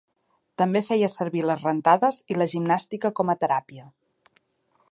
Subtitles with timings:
[0.59, 3.87] També feia servir les rentades i la gimnàstica com a teràpia.